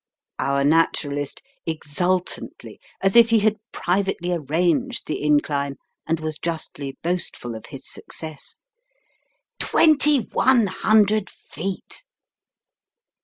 [0.39, 5.75] Our Naturalist (exultantly, as if he had privately arranged the incline,
[6.07, 8.57] and was justly boastful of his success):
[9.59, 12.03] "2100 feet."